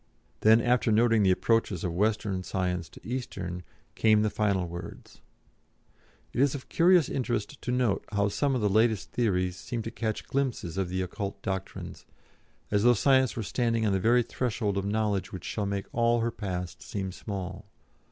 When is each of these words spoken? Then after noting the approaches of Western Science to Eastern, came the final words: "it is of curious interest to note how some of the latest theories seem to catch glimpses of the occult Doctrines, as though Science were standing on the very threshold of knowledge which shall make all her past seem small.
Then 0.39 0.61
after 0.61 0.91
noting 0.91 1.21
the 1.21 1.29
approaches 1.29 1.83
of 1.83 1.93
Western 1.93 2.41
Science 2.41 2.89
to 2.89 3.07
Eastern, 3.07 3.61
came 3.93 4.23
the 4.23 4.31
final 4.31 4.65
words: 4.67 5.21
"it 6.33 6.41
is 6.41 6.55
of 6.55 6.69
curious 6.69 7.07
interest 7.07 7.61
to 7.61 7.71
note 7.71 8.03
how 8.11 8.27
some 8.29 8.55
of 8.55 8.61
the 8.61 8.67
latest 8.67 9.11
theories 9.11 9.57
seem 9.57 9.83
to 9.83 9.91
catch 9.91 10.25
glimpses 10.27 10.75
of 10.75 10.89
the 10.89 11.03
occult 11.03 11.39
Doctrines, 11.43 12.07
as 12.71 12.81
though 12.81 12.95
Science 12.95 13.35
were 13.35 13.43
standing 13.43 13.85
on 13.85 13.93
the 13.93 13.99
very 13.99 14.23
threshold 14.23 14.75
of 14.75 14.85
knowledge 14.87 15.31
which 15.31 15.45
shall 15.45 15.67
make 15.67 15.85
all 15.91 16.21
her 16.21 16.31
past 16.31 16.81
seem 16.81 17.11
small. 17.11 17.67